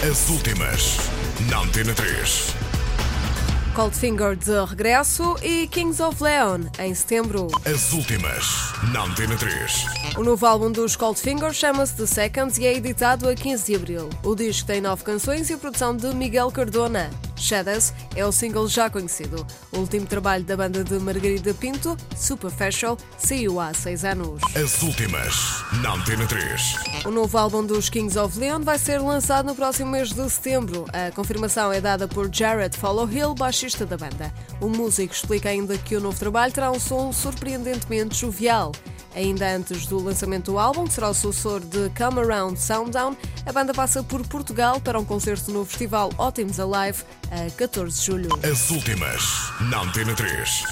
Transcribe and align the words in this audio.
As 0.00 0.28
últimas, 0.30 0.96
na 1.50 1.58
Antena 1.58 1.92
3. 1.92 2.54
Coldfinger 3.74 4.36
de 4.36 4.64
regresso 4.64 5.34
e 5.42 5.66
Kings 5.66 6.00
of 6.00 6.22
Leon 6.22 6.60
em 6.78 6.94
setembro. 6.94 7.48
As 7.64 7.92
últimas, 7.92 8.72
na 8.92 9.02
Antena 9.02 9.36
3. 9.36 9.86
O 10.16 10.22
novo 10.22 10.46
álbum 10.46 10.70
dos 10.70 10.94
Coldfinger 10.94 11.52
chama-se 11.52 11.96
The 11.96 12.06
Seconds 12.06 12.58
e 12.58 12.66
é 12.66 12.76
editado 12.76 13.28
a 13.28 13.34
15 13.34 13.66
de 13.66 13.74
abril. 13.74 14.08
O 14.22 14.36
disco 14.36 14.68
tem 14.68 14.80
nove 14.80 15.02
canções 15.02 15.50
e 15.50 15.54
a 15.54 15.58
produção 15.58 15.96
de 15.96 16.14
Miguel 16.14 16.52
Cardona. 16.52 17.10
Shadows 17.38 17.92
é 18.14 18.24
o 18.24 18.32
single 18.32 18.68
já 18.68 18.90
conhecido. 18.90 19.46
O 19.72 19.78
último 19.78 20.06
trabalho 20.06 20.44
da 20.44 20.56
banda 20.56 20.84
de 20.84 20.98
Margarida 20.98 21.54
Pinto, 21.54 21.96
Superficial, 22.16 22.96
saiu 23.18 23.60
há 23.60 23.72
seis 23.72 24.04
anos. 24.04 24.40
As 24.54 24.82
últimas, 24.82 25.34
na 25.82 25.94
Antena 25.94 26.26
3. 26.26 27.04
O 27.04 27.10
novo 27.10 27.38
álbum 27.38 27.64
dos 27.64 27.88
Kings 27.88 28.18
of 28.18 28.38
Leon 28.38 28.62
vai 28.62 28.78
ser 28.78 28.98
lançado 29.00 29.46
no 29.46 29.54
próximo 29.54 29.90
mês 29.90 30.12
de 30.12 30.28
setembro. 30.28 30.84
A 30.92 31.10
confirmação 31.12 31.72
é 31.72 31.80
dada 31.80 32.08
por 32.08 32.28
Jared 32.32 32.76
Followhill, 32.76 33.34
baixista 33.34 33.86
da 33.86 33.96
banda. 33.96 34.32
O 34.60 34.68
músico 34.68 35.14
explica 35.14 35.48
ainda 35.48 35.78
que 35.78 35.96
o 35.96 36.00
novo 36.00 36.18
trabalho 36.18 36.52
terá 36.52 36.70
um 36.70 36.80
som 36.80 37.12
surpreendentemente 37.12 38.16
jovial. 38.16 38.72
Ainda 39.18 39.52
antes 39.52 39.84
do 39.86 39.98
lançamento 39.98 40.52
do 40.52 40.58
álbum, 40.60 40.84
que 40.84 40.92
será 40.92 41.08
o 41.08 41.14
sucessor 41.14 41.58
de 41.58 41.90
Come 41.90 42.20
Around 42.20 42.56
Sounddown, 42.56 43.16
a 43.44 43.52
banda 43.52 43.74
passa 43.74 44.00
por 44.00 44.24
Portugal 44.24 44.80
para 44.80 44.96
um 44.96 45.04
concerto 45.04 45.50
no 45.50 45.64
festival 45.64 46.12
Ótimos 46.16 46.60
Alive 46.60 47.02
a 47.28 47.50
14 47.50 47.98
de 47.98 48.06
julho. 48.06 48.28
As 48.48 48.70
últimas, 48.70 49.20
na 49.68 49.80
Antena 49.80 50.14
3. 50.14 50.62